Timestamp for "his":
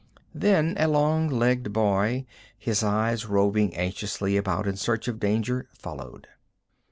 2.57-2.81